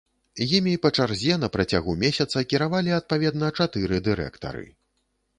[0.59, 4.65] Імі па чарзе на працягу месяца кіравалі адпаведна чатыры дырэктары.